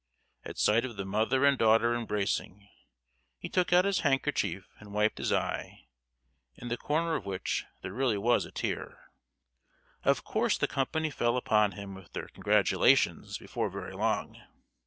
At 0.43 0.57
sight 0.57 0.83
of 0.83 0.95
the 0.97 1.05
mother 1.05 1.45
and 1.45 1.59
daughter 1.59 1.93
embracing, 1.93 2.67
he 3.37 3.49
took 3.49 3.71
out 3.71 3.85
his 3.85 3.99
handkerchief, 3.99 4.67
and 4.79 4.93
wiped 4.95 5.19
his 5.19 5.31
eye, 5.31 5.85
in 6.55 6.69
the 6.69 6.75
corner 6.77 7.13
of 7.13 7.27
which 7.27 7.65
there 7.83 7.93
really 7.93 8.17
was 8.17 8.43
a 8.45 8.51
tear. 8.51 9.11
Of 10.03 10.23
course 10.23 10.57
the 10.57 10.67
company 10.67 11.11
fell 11.11 11.37
upon 11.37 11.73
him 11.73 11.93
with 11.93 12.13
their 12.13 12.29
congratulations 12.29 13.37
before 13.37 13.69
very 13.69 13.93
long. 13.93 14.41